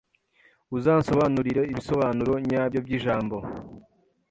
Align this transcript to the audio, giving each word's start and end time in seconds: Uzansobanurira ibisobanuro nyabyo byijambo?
Uzansobanurira 0.77 1.61
ibisobanuro 1.71 2.33
nyabyo 2.47 2.79
byijambo? 2.85 3.37